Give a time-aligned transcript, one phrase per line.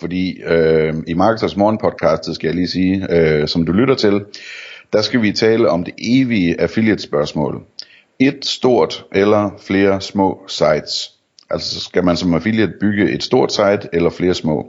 [0.00, 4.24] Fordi øh, i Marketers Morgen podcastet, skal jeg lige sige, øh, som du lytter til,
[4.92, 7.62] der skal vi tale om det evige affiliate spørgsmål.
[8.18, 11.12] Et stort eller flere små sites.
[11.50, 14.66] Altså skal man som affiliate bygge et stort site eller flere små.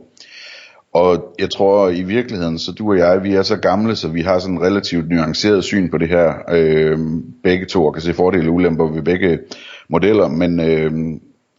[0.94, 4.22] Og jeg tror i virkeligheden, så du og jeg, vi er så gamle, så vi
[4.22, 6.34] har sådan en relativt nuanceret syn på det her.
[6.52, 7.00] Øh,
[7.44, 9.40] begge to, og kan se fordele og ulemper ved begge
[9.90, 10.92] modeller, men øh,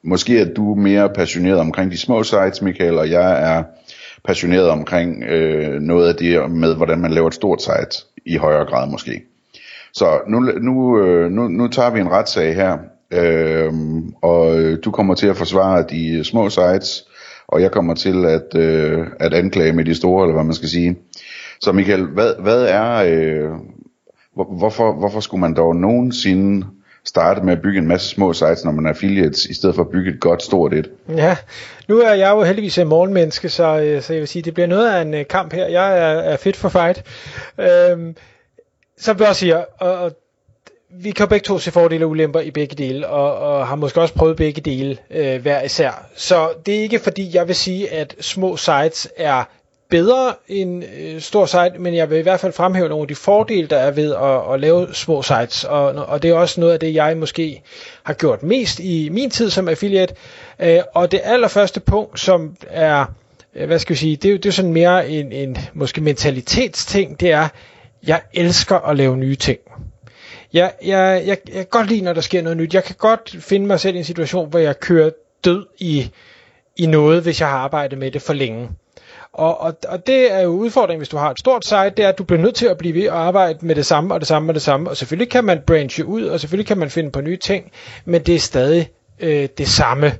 [0.04, 3.62] måske er du mere passioneret omkring de små sites, Michael, og jeg er
[4.24, 8.64] passioneret omkring øh, noget af det med, hvordan man laver et stort site i højere
[8.64, 9.22] grad måske.
[9.92, 12.78] Så nu, nu, øh, nu, nu tager vi en retssag her,
[13.10, 13.72] øh,
[14.22, 17.04] og du kommer til at forsvare de små sites,
[17.48, 20.68] og jeg kommer til at, øh, at anklage med de store, eller hvad man skal
[20.68, 20.96] sige.
[21.60, 23.50] Så Michael, hvad, hvad er, øh,
[24.34, 26.66] hvor, hvorfor, hvorfor skulle man dog nogensinde
[27.04, 29.82] starte med at bygge en masse små sites, når man er affiliates, i stedet for
[29.82, 30.90] at bygge et godt stort et.
[31.16, 31.36] Ja,
[31.88, 34.66] nu er jeg jo heldigvis en morgenmenneske, så, øh, så jeg vil sige, det bliver
[34.66, 35.66] noget af en øh, kamp her.
[35.66, 37.02] Jeg er, er fit for fight.
[37.58, 38.16] Øhm,
[38.98, 40.12] som du også siger, og, og
[40.90, 44.00] vi kan begge to se fordele og ulemper i begge dele, og, og har måske
[44.00, 46.06] også prøvet begge dele øh, hver især.
[46.16, 49.44] Så det er ikke fordi, jeg vil sige, at små sites er
[49.90, 53.14] bedre end øh, stor site, men jeg vil i hvert fald fremhæve nogle af de
[53.14, 56.72] fordele, der er ved at, at lave små sites, og, og det er også noget
[56.72, 57.62] af det, jeg måske
[58.02, 60.14] har gjort mest i min tid som affiliate.
[60.60, 63.04] Øh, og det allerførste punkt, som er,
[63.54, 66.00] øh, hvad skal vi sige, det er jo det er sådan mere en, en måske
[66.00, 67.48] mentalitetsting, det er,
[68.06, 69.58] jeg elsker at lave nye ting.
[70.52, 72.74] Jeg, jeg, jeg, jeg kan godt lide, når der sker noget nyt.
[72.74, 75.10] Jeg kan godt finde mig selv i en situation, hvor jeg kører
[75.44, 76.10] død i,
[76.76, 78.68] i noget, hvis jeg har arbejdet med det for længe.
[79.32, 82.08] Og, og, og det er jo udfordringen, hvis du har et stort site, det er,
[82.08, 84.28] at du bliver nødt til at blive ved at arbejde med det samme og det
[84.28, 84.90] samme og det samme.
[84.90, 87.72] Og selvfølgelig kan man branche ud, og selvfølgelig kan man finde på nye ting,
[88.04, 90.12] men det er stadig øh, det samme.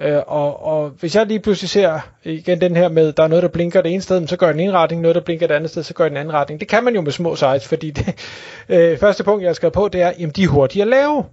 [0.00, 3.42] Øh, og, og hvis jeg lige pludselig ser igen den her med, der er noget,
[3.42, 5.70] der blinker det ene sted, så gør den ene retning, noget, der blinker det andet
[5.70, 6.60] sted, så gør den anden retning.
[6.60, 8.14] Det kan man jo med små sites, fordi det
[8.68, 11.24] øh, første punkt, jeg har skrevet på, det er, jamen de er hurtige at lave.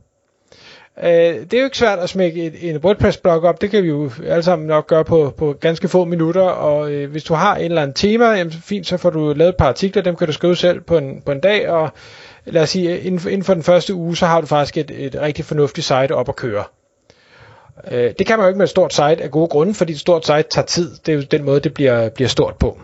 [1.03, 3.87] Øh, det er jo ikke svært at smække et, en WordPress-blog op, det kan vi
[3.87, 7.55] jo alle sammen nok gøre på, på ganske få minutter, og øh, hvis du har
[7.55, 10.27] en eller anden tema, jamen, fint, så får du lavet et par artikler, dem kan
[10.27, 11.91] du skrive selv på en, på en dag, og
[12.45, 14.91] lad os sige, inden for, inden for den første uge, så har du faktisk et,
[15.05, 16.63] et rigtig fornuftigt site op at køre.
[17.91, 19.99] Øh, det kan man jo ikke med et stort site af gode grunde, fordi et
[19.99, 22.79] stort site tager tid, det er jo den måde, det bliver, bliver stort på.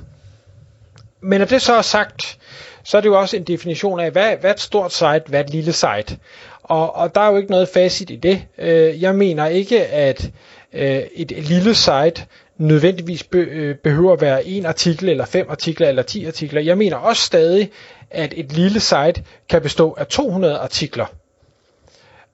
[1.22, 2.38] Men når det så er sagt,
[2.84, 5.40] så er det jo også en definition af, hvad, hvad er et stort site, hvad
[5.40, 6.18] er et lille site.
[6.70, 8.42] Og, og der er jo ikke noget facit i det.
[8.58, 10.32] Øh, jeg mener ikke, at
[10.74, 12.26] øh, et lille site
[12.58, 16.62] nødvendigvis be, øh, behøver at være en artikel, eller fem artikler, eller ti artikler.
[16.62, 17.72] Jeg mener også stadig,
[18.12, 21.06] at et lille site kan bestå af 200 artikler.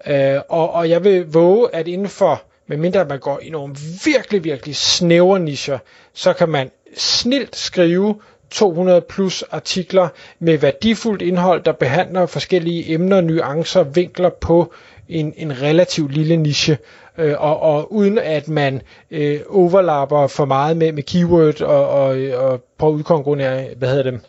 [0.08, 3.76] Øh, og, og jeg vil våge, at inden for, medmindre man går i nogle
[4.06, 5.78] virkelig, virkelig snævre nischer,
[6.14, 8.16] så kan man snilt skrive
[8.52, 10.08] 200 plus artikler
[10.40, 14.74] med værdifuldt indhold, der behandler forskellige emner, nuancer, vinkler på
[15.10, 16.78] en, en relativt lille niche,
[17.18, 22.18] øh, og, og uden at man øh, overlapper for meget med, med keyword og, og,
[22.36, 24.22] og prøver at udkonkurrere, hvad hedder det,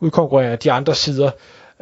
[0.00, 1.30] udkonkurrere de andre sider.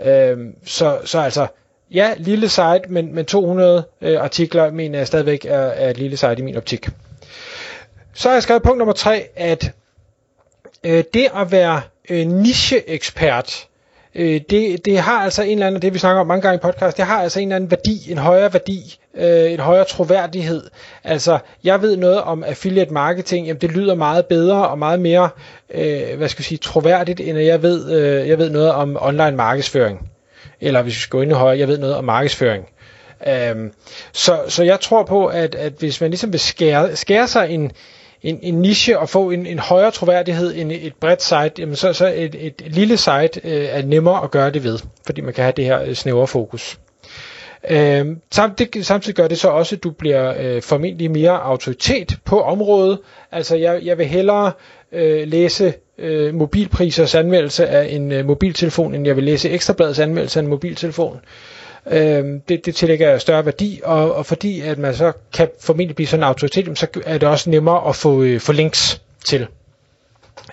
[0.04, 1.46] Øh, så, så altså,
[1.90, 6.16] ja, lille site, men, men 200 øh, artikler mener jeg stadigvæk er, er et lille
[6.16, 6.88] site i min optik.
[8.14, 9.72] Så har jeg skrevet punkt nummer 3, at
[10.84, 11.80] øh, det at være
[12.10, 13.68] øh, nicheekspert,
[14.14, 16.58] øh, det, det har altså en eller anden, det vi snakker om mange gange i
[16.58, 20.62] podcast, det har altså en eller anden værdi, en højere værdi, øh, en højere troværdighed.
[21.04, 25.28] Altså, jeg ved noget om affiliate marketing, jamen det lyder meget bedre og meget mere,
[25.74, 28.96] øh, hvad skal jeg sige, troværdigt, end at jeg ved, øh, jeg ved noget om
[29.00, 30.08] online markedsføring.
[30.60, 32.68] Eller hvis vi skal gå endnu højere, jeg ved noget om markedsføring.
[33.52, 33.72] Um,
[34.12, 37.72] så, så jeg tror på, at, at hvis man ligesom vil skære, skære sig en,
[38.24, 41.92] en, en niche og få en, en højere troværdighed end et bredt site, jamen så,
[41.92, 45.44] så et, et, lille site øh, er nemmere at gøre det ved, fordi man kan
[45.44, 46.78] have det her øh, snævre fokus.
[47.70, 52.40] Øh, samtidig, samtidig gør det så også, at du bliver øh, formentlig mere autoritet på
[52.42, 52.98] området.
[53.32, 54.52] Altså jeg, jeg vil hellere
[54.92, 60.38] øh, læse øh, mobilprisers anmeldelse af en øh, mobiltelefon, end jeg vil læse Ekstrabladets anmeldelse
[60.40, 61.16] af en mobiltelefon.
[61.16, 61.20] Øh,
[61.90, 65.96] øh, det, det tillægger jeg større værdi, og, og fordi at man så kan formentlig
[65.96, 69.46] blive sådan en autoritet, så er det også nemmere at få, øh, få links til,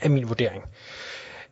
[0.02, 0.64] af min vurdering.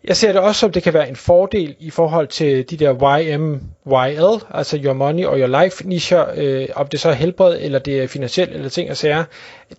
[0.03, 3.19] jeg ser det også som, det kan være en fordel i forhold til de der
[3.19, 7.79] YMYL, altså Your Money og Your Life nischer, øh, om det så er helbred, eller
[7.79, 9.23] det er finansielt, eller ting og sager.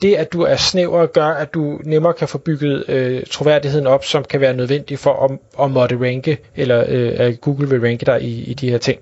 [0.03, 4.05] Det, at du er snæver, gør, at du nemmere kan få bygget øh, troværdigheden op,
[4.05, 8.07] som kan være nødvendig for at, at måtte ranke, eller øh, at Google vil ranke
[8.07, 9.01] dig i, i de her ting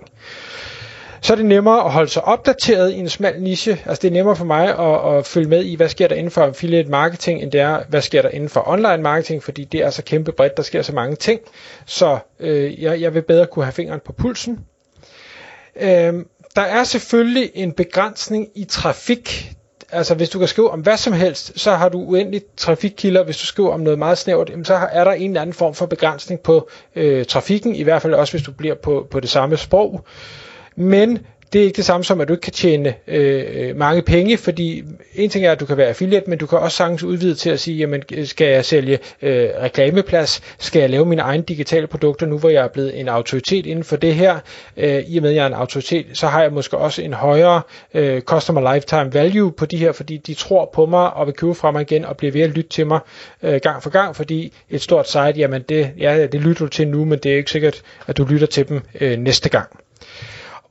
[1.21, 3.73] så er det nemmere at holde sig opdateret i en smal niche.
[3.87, 6.31] Altså det er nemmere for mig at, at følge med i, hvad sker der inden
[6.31, 9.81] for affiliate marketing, end det er, hvad sker der inden for online marketing, fordi det
[9.81, 11.41] er så kæmpe bredt, der sker så mange ting.
[11.87, 14.59] Så øh, jeg, jeg vil bedre kunne have fingeren på pulsen.
[15.81, 16.15] Øh,
[16.57, 19.53] der er selvfølgelig en begrænsning i trafik.
[19.93, 23.25] Altså hvis du kan skrive om hvad som helst, så har du uendeligt trafikkilder.
[23.25, 25.87] Hvis du skriver om noget meget snævert, så er der en eller anden form for
[25.87, 29.57] begrænsning på øh, trafikken, i hvert fald også hvis du bliver på, på det samme
[29.57, 30.05] sprog
[30.79, 31.19] men
[31.53, 34.85] det er ikke det samme som, at du ikke kan tjene øh, mange penge, fordi
[35.15, 37.51] en ting er, at du kan være affiliate, men du kan også sagtens udvide til
[37.51, 42.27] at sige, jamen skal jeg sælge øh, reklameplads, skal jeg lave mine egne digitale produkter,
[42.27, 44.39] nu hvor jeg er blevet en autoritet inden for det her,
[44.77, 47.13] øh, i og med at jeg er en autoritet, så har jeg måske også en
[47.13, 47.63] højere
[47.95, 51.55] øh, customer lifetime value på de her, fordi de tror på mig og vil købe
[51.55, 53.01] fra mig igen og blive ved at lytte til mig
[53.43, 56.89] øh, gang for gang, fordi et stort site, jamen det, ja, det lytter du til
[56.89, 59.69] nu, men det er ikke sikkert, at du lytter til dem øh, næste gang.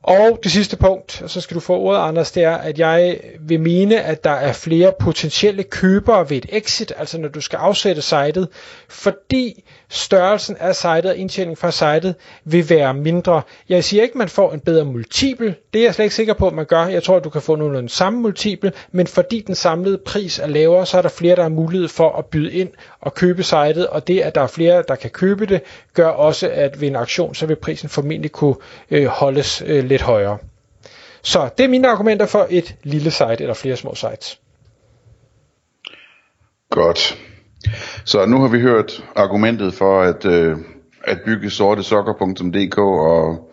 [0.02, 3.20] Og det sidste punkt, og så skal du få ordet, Anders, det er, at jeg
[3.40, 7.56] vil mene, at der er flere potentielle købere ved et exit, altså når du skal
[7.56, 8.48] afsætte sitet,
[8.88, 12.14] fordi størrelsen af sitet og indtjening fra sitet
[12.44, 13.42] vil være mindre.
[13.68, 15.54] Jeg siger ikke, at man får en bedre multiple.
[15.72, 16.86] Det er jeg slet ikke sikker på, at man gør.
[16.86, 20.46] Jeg tror, at du kan få nogenlunde samme multiple, men fordi den samlede pris er
[20.46, 22.68] lavere, så er der flere, der har mulighed for at byde ind
[23.00, 25.60] og købe sitet, og det, at der er flere, der kan købe det,
[25.94, 28.54] gør også, at ved en aktion, så vil prisen formentlig kunne
[28.90, 30.38] øh, holdes øh, lidt højere.
[31.22, 34.40] Så det er mine argumenter for et lille site eller flere små sites.
[36.70, 37.18] Godt.
[38.04, 40.56] Så nu har vi hørt argumentet for at, øh,
[41.04, 43.50] at bygge sortesokker.dk og,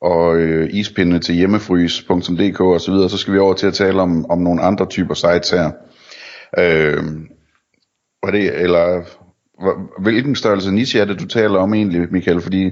[0.00, 3.08] og øh, ispinde til hjemmefrys.dk og så videre.
[3.10, 5.70] Så skal vi over til at tale om, om nogle andre typer sites her.
[6.58, 7.04] Øh,
[8.22, 9.02] var det, eller
[10.02, 12.40] hvilken størrelse niche er det, du taler om egentlig, Michael?
[12.40, 12.64] Fordi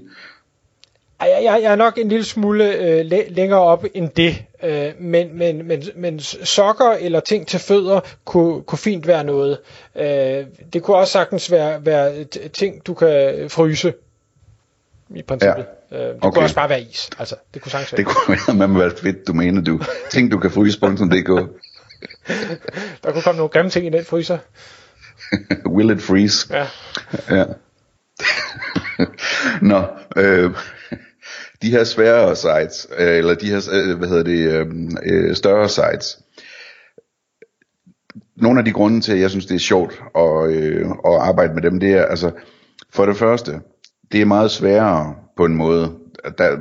[1.21, 4.93] jeg, jeg, jeg er nok en lille smule øh, læ- længere op end det, øh,
[5.01, 9.59] men, men, men, men sokker eller ting til fødder kunne, kunne fint være noget.
[9.97, 13.95] Øh, det kunne også sagtens være, være ting, du kan fryse
[15.11, 15.67] i princippet.
[15.91, 15.97] Ja.
[15.97, 16.35] Øh, det okay.
[16.35, 17.11] kunne også bare være is.
[17.19, 17.97] Altså, det kunne sagtens være.
[17.97, 19.81] Det kunne være, være fedt, du mener du.
[20.11, 21.29] Ting, du kan fryse.dk.
[23.03, 24.39] Der kunne komme nogle grimme ting i den fryser.
[25.77, 26.55] Will it freeze?
[26.55, 26.67] Ja.
[27.37, 27.45] ja.
[29.71, 30.51] Nå, øh,
[31.63, 34.67] de her sværere sites, øh, eller de her, øh, hvad hedder det, øh,
[35.03, 36.19] øh, større sites,
[38.37, 41.55] nogle af de grunde til, at jeg synes, det er sjovt at, øh, at arbejde
[41.55, 42.31] med dem, det er, altså,
[42.93, 43.61] for det første,
[44.13, 45.93] det er meget sværere på en måde.
[46.39, 46.57] Der,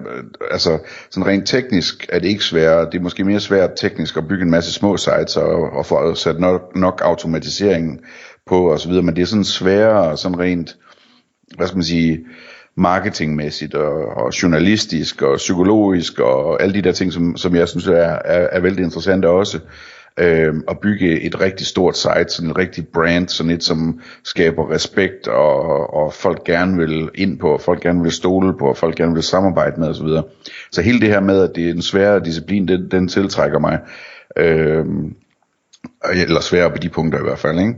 [0.51, 0.79] altså,
[1.09, 2.85] sådan rent teknisk er det ikke sværere.
[2.85, 6.15] Det er måske mere svært teknisk at bygge en masse små sites og, og få
[6.15, 7.99] sat nok, nok automatisering
[8.45, 10.77] på osv., men det er sådan sværere, sådan rent,
[11.57, 12.19] hvad skal man sige,
[12.77, 17.87] marketingmæssigt og, og journalistisk og psykologisk og alle de der ting, som, som jeg synes
[17.87, 19.59] er, er, er vældig interessante også.
[20.19, 24.71] Øh, at bygge et rigtig stort site, sådan et rigtig brand, sådan et som skaber
[24.71, 28.77] respekt og, og folk gerne vil ind på, og folk gerne vil stole på, og
[28.77, 30.07] folk gerne vil samarbejde med osv.
[30.71, 33.79] Så hele det her med, at det er en sværere disciplin, den, den tiltrækker mig.
[34.37, 34.85] Øh,
[36.13, 37.59] eller sværere på de punkter i hvert fald.
[37.59, 37.75] Ikke?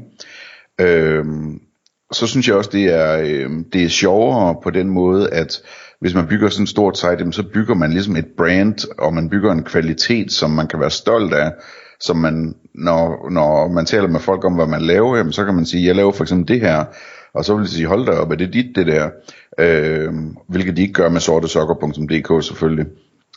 [0.81, 1.25] Øh,
[2.11, 5.61] så synes jeg også, det er, øh, det er sjovere på den måde, at
[6.01, 9.29] hvis man bygger sådan et stort site, så bygger man ligesom et brand, og man
[9.29, 11.51] bygger en kvalitet, som man kan være stolt af,
[11.99, 15.55] som man, når, når man taler med folk om, hvad man laver, jamen, så kan
[15.55, 16.85] man sige, jeg laver for eksempel det her,
[17.33, 19.09] og så vil de sige, hold da op, er det dit det der?
[19.59, 20.13] Øh,
[20.47, 22.85] hvilket de ikke gør med sortesokker.dk selvfølgelig.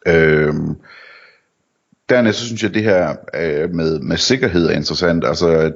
[0.07, 0.55] Øh,
[2.09, 5.75] dernæst så synes jeg, at det her øh, med, med sikkerhed er interessant, altså at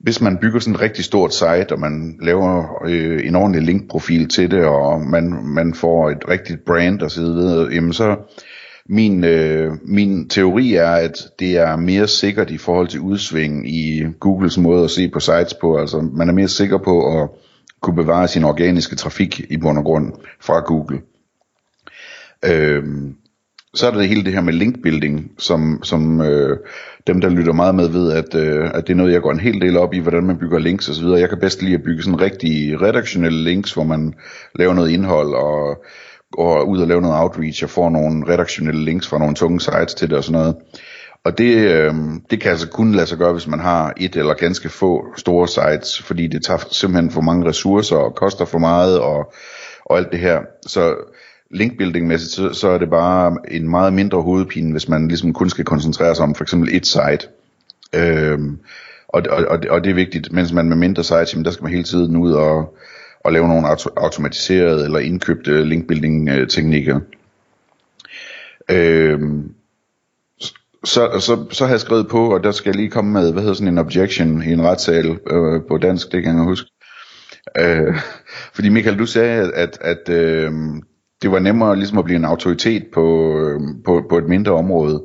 [0.00, 4.28] hvis man bygger sådan et rigtig stort site, og man laver øh, en ordentlig linkprofil
[4.28, 8.16] til det, og man, man får et rigtigt brand og så videre, jamen så
[8.88, 14.04] min, øh, min teori er, at det er mere sikkert i forhold til udsving i
[14.20, 15.76] Googles måde at se på sites på.
[15.78, 17.28] Altså man er mere sikker på at
[17.80, 21.00] kunne bevare sin organiske trafik i bund og grund fra Google.
[22.44, 22.84] Øh,
[23.78, 26.58] så er der det hele det her med linkbuilding, som, som øh,
[27.06, 29.40] dem, der lytter meget med, ved, at, øh, at det er noget, jeg går en
[29.40, 31.06] hel del op i, hvordan man bygger links osv.
[31.06, 34.14] Jeg kan bedst lide at bygge sådan rigtige redaktionelle links, hvor man
[34.54, 35.84] laver noget indhold og
[36.32, 39.94] går ud og laver noget outreach og får nogle redaktionelle links fra nogle tunge sites
[39.94, 40.56] til det og sådan noget.
[41.24, 41.94] Og det, øh,
[42.30, 45.48] det kan altså kun lade sig gøre, hvis man har et eller ganske få store
[45.48, 49.32] sites, fordi det tager simpelthen for mange ressourcer og koster for meget og,
[49.84, 50.40] og alt det her.
[50.66, 50.94] Så
[51.50, 55.64] linkbuilding-mæssigt, så, så er det bare en meget mindre hovedpine, hvis man ligesom kun skal
[55.64, 57.28] koncentrere sig om for eksempel et site.
[57.94, 58.58] Øhm,
[59.08, 61.62] og, og, og, og det er vigtigt, mens man med mindre sites, jamen der skal
[61.62, 62.76] man hele tiden ud og,
[63.20, 67.00] og lave nogle auto, automatiserede eller indkøbte linkbuilding-teknikker.
[68.70, 69.54] Øhm,
[70.84, 73.42] så, så, så har jeg skrevet på, og der skal jeg lige komme med, hvad
[73.42, 76.70] hedder sådan en objection i en retssal øh, på dansk, det kan jeg huske.
[77.58, 77.96] Øh,
[78.54, 80.52] fordi Michael, du sagde, at, at øh,
[81.22, 85.02] det var nemmere ligesom at blive en autoritet på, øh, på, på et mindre område.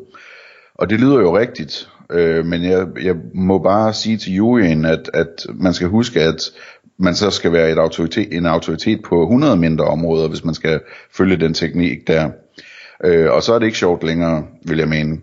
[0.75, 5.09] Og det lyder jo rigtigt, øh, men jeg, jeg må bare sige til juryen, at,
[5.13, 6.51] at man skal huske, at
[6.97, 10.79] man så skal være et autoritet, en autoritet på 100 mindre områder, hvis man skal
[11.11, 12.29] følge den teknik der.
[13.03, 15.17] Øh, og så er det ikke sjovt længere, vil jeg mene.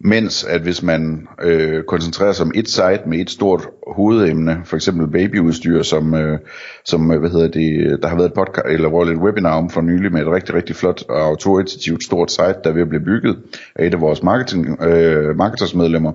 [0.00, 4.76] Mens at hvis man øh, koncentrerer sig om et site med et stort hovedemne, for
[4.76, 6.38] eksempel babyudstyr, som, øh,
[6.84, 9.58] som øh, hvad hedder det, øh, der har været et podcast, eller hvor et webinar
[9.58, 12.82] om for nylig med et rigtig, rigtig flot og autoritativt stort site, der er ved
[12.82, 13.38] at blive bygget
[13.74, 16.12] af et af vores marketing, øh, marketersmedlemmer.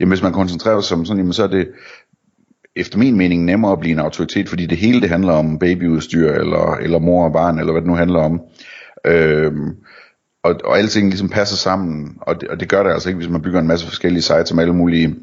[0.00, 1.68] Jamen hvis man koncentrerer sig om sådan, jamen, så er det
[2.76, 6.32] efter min mening nemmere at blive en autoritet, fordi det hele det handler om babyudstyr,
[6.32, 8.40] eller, eller mor og barn, eller hvad det nu handler om.
[9.06, 9.52] Øh,
[10.44, 13.30] og, og alting ligesom passer sammen, og det, og det gør det altså ikke, hvis
[13.30, 15.16] man bygger en masse forskellige sites som alle mulige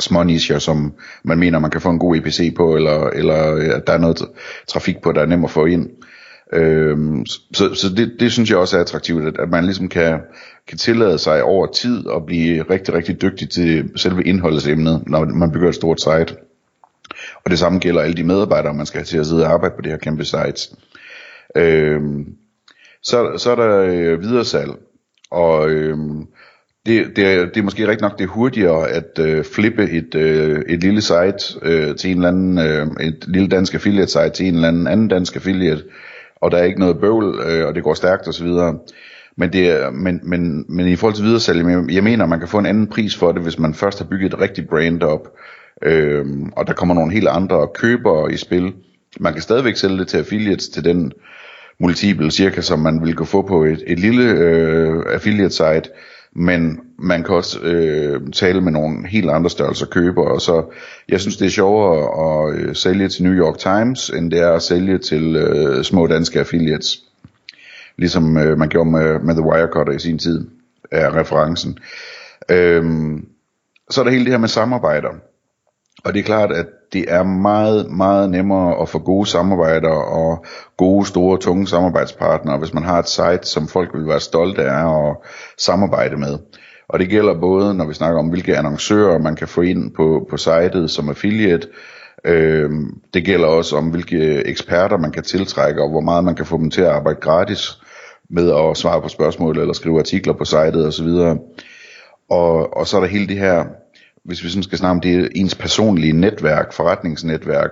[0.00, 0.92] små nischer, som
[1.24, 3.34] man mener, man kan få en god EPC på, eller, eller
[3.76, 4.22] at der er noget
[4.68, 5.88] trafik på, der er nemt at få ind.
[6.52, 10.20] Øhm, så så det, det synes jeg også er attraktivt, at, at man ligesom kan,
[10.68, 15.52] kan tillade sig over tid at blive rigtig, rigtig dygtig til selve indholdsemnet, når man
[15.52, 16.36] bygger et stort site.
[17.44, 19.74] Og det samme gælder alle de medarbejdere, man skal have til at sidde og arbejde
[19.74, 20.76] på det her kæmpe site.
[21.56, 22.26] Øhm,
[23.02, 24.70] så, så er der øh, videre salg,
[25.30, 25.96] og øh,
[26.86, 30.62] det, det, er, det er måske rigtig nok det hurtigere at øh, flippe et, øh,
[30.68, 34.46] et lille site øh, til en eller anden, øh, et lille dansk affiliate site til
[34.46, 35.84] en eller anden anden dansk affiliate,
[36.40, 38.48] og der er ikke noget bøvl, øh, og det går stærkt osv.
[39.36, 42.48] Men, det er, men, men, men i forhold til videre salg, jeg mener, man kan
[42.48, 45.28] få en anden pris for det, hvis man først har bygget et rigtigt brand op,
[45.82, 46.26] øh,
[46.56, 48.72] og der kommer nogle helt andre købere i spil.
[49.20, 51.12] Man kan stadigvæk sælge det til affiliates til den
[51.80, 55.90] multiple cirka, som man vil kunne få på et, et lille øh, affiliate site,
[56.32, 60.64] men man kan også øh, tale med nogle helt andre størrelser købere, så
[61.08, 64.52] jeg synes det er sjovere at øh, sælge til New York Times, end det er
[64.52, 66.98] at sælge til øh, små danske affiliates,
[67.96, 70.48] ligesom øh, man gjorde med, med The Wirecutter i sin tid,
[70.90, 71.78] er referencen.
[72.50, 73.26] Øhm,
[73.90, 75.10] så er der hele det her med samarbejder,
[76.04, 80.44] og det er klart, at det er meget, meget nemmere at få gode samarbejder og
[80.76, 85.08] gode, store, tunge samarbejdspartnere, hvis man har et site, som folk vil være stolte af
[85.08, 85.16] at
[85.58, 86.38] samarbejde med.
[86.88, 90.26] Og det gælder både, når vi snakker om, hvilke annoncører man kan få ind på,
[90.30, 91.68] på sitet som affiliate,
[92.24, 92.70] øh,
[93.14, 96.56] det gælder også om, hvilke eksperter man kan tiltrække, og hvor meget man kan få
[96.56, 97.78] dem til at arbejde gratis
[98.30, 101.08] med at svare på spørgsmål eller skrive artikler på sitet osv.
[102.30, 103.64] Og, og så er der hele det her
[104.24, 107.70] hvis vi sådan skal snakke om det ens personlige netværk, forretningsnetværk,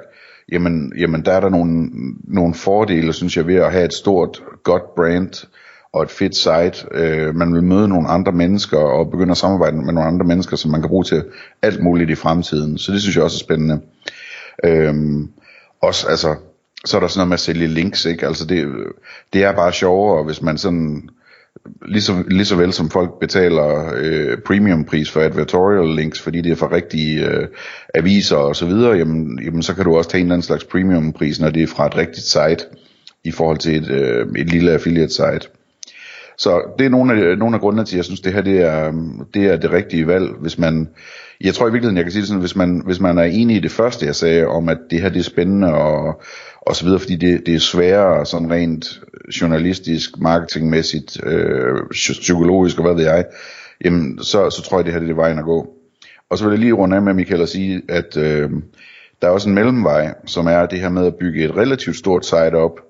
[0.52, 1.90] jamen, jamen der er der nogle,
[2.24, 5.46] nogle fordele, synes jeg, ved at have et stort, godt brand
[5.92, 6.86] og et fedt site.
[6.90, 10.56] Øh, man vil møde nogle andre mennesker og begynde at samarbejde med nogle andre mennesker,
[10.56, 11.24] som man kan bruge til
[11.62, 12.78] alt muligt i fremtiden.
[12.78, 13.80] Så det synes jeg også er spændende.
[14.64, 14.94] Øh,
[15.82, 16.34] også, altså,
[16.84, 18.26] så er der sådan noget med at sælge links, ikke?
[18.26, 18.68] Altså det,
[19.32, 21.08] det er bare sjovere, hvis man sådan
[21.86, 26.40] lige så, lige så vel som folk betaler øh, premium pris for advertorial links, fordi
[26.40, 27.48] det er for rigtige øh,
[27.94, 30.64] aviser og så videre, jamen, jamen så kan du også tage en eller anden slags
[30.64, 32.64] premium pris, når det er fra et rigtigt site,
[33.24, 35.48] i forhold til et, øh, et lille affiliate site.
[36.38, 38.60] Så det er nogle af, nogle af grundene til, at jeg synes, det her det
[38.60, 38.92] er,
[39.34, 40.88] det er det rigtige valg, hvis man,
[41.40, 43.56] jeg tror i virkeligheden, jeg kan sige det sådan, hvis man, hvis man er enig
[43.56, 46.22] i det første, jeg sagde, om at det her det er spændende og,
[46.60, 49.00] og så videre, fordi det, det er sværere sådan rent
[49.40, 53.24] journalistisk, marketingmæssigt, øh, psykologisk og hvad ved jeg,
[53.84, 55.68] jamen så, så tror jeg, det her det er vejen at gå.
[56.30, 58.50] Og så vil jeg lige runde af med, Michael, og sige, at øh,
[59.22, 62.26] der er også en mellemvej, som er det her med at bygge et relativt stort
[62.26, 62.80] site op,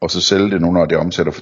[0.00, 1.40] og så sælge det nu, når det omsætter for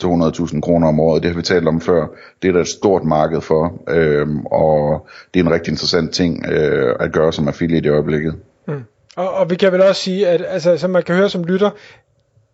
[0.48, 1.22] 200.000 kroner om året.
[1.22, 2.06] Det har vi talt om før.
[2.42, 6.46] Det er der et stort marked for, øh, og det er en rigtig interessant ting
[6.46, 8.34] øh, at gøre som affiliate i øjeblikket.
[8.68, 8.84] Mm.
[9.16, 11.70] Og, og vi kan vel også sige, at altså, som man kan høre som lytter,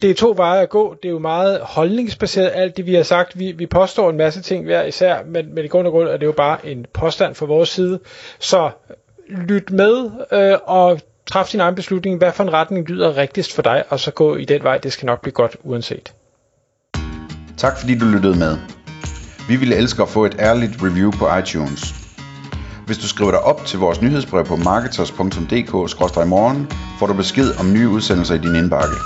[0.03, 0.97] det er to veje at gå.
[1.03, 3.39] Det er jo meget holdningsbaseret, alt det vi har sagt.
[3.39, 6.17] Vi, vi påstår en masse ting hver især, men, men i grund og grund er
[6.17, 7.99] det jo bare en påstand fra vores side.
[8.39, 8.71] Så
[9.29, 12.19] lyt med øh, og træf din egen beslutning.
[12.19, 14.79] Hvad for en retning lyder rigtigst for dig, og så gå i den vej.
[14.79, 16.13] Det skal nok blive godt uanset.
[17.57, 18.57] Tak fordi du lyttede med.
[19.49, 21.95] Vi ville elske at få et ærligt review på iTunes.
[22.87, 27.89] Hvis du skriver dig op til vores nyhedsbrev på marketers.dk-morgen, får du besked om nye
[27.89, 28.97] udsendelser i din indbakke.